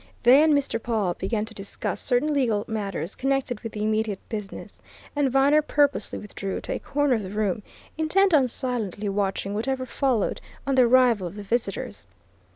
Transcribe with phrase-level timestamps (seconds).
[0.23, 0.81] They and Mr.
[0.81, 4.81] Pawle began to discuss certain legal matters connected with the immediate business,
[5.15, 7.61] and Viner purposely withdrew to a corner of the room,
[7.99, 12.07] intent on silently watching whatever followed on the arrival of the visitors.